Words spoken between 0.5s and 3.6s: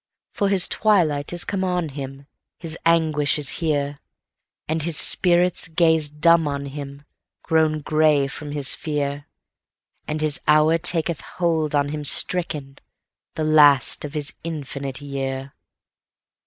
twilight is come on him, His anguish is